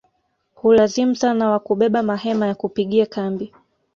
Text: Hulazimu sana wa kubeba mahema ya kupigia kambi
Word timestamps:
Hulazimu 0.55 1.15
sana 1.15 1.49
wa 1.49 1.59
kubeba 1.59 2.03
mahema 2.03 2.47
ya 2.47 2.55
kupigia 2.55 3.05
kambi 3.05 3.51